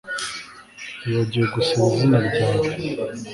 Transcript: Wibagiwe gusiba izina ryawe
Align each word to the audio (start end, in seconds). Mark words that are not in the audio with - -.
Wibagiwe 1.03 1.45
gusiba 1.55 1.83
izina 1.91 2.17
ryawe 2.27 2.69